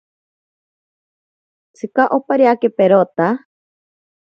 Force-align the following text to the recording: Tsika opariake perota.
Tsika 1.75 2.03
opariake 2.17 2.69
perota. 2.77 3.27